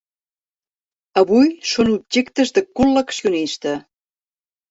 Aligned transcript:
Avui 1.21 1.51
són 1.73 1.91
objectes 1.97 2.53
de 2.57 2.65
col·leccionista. 2.79 3.75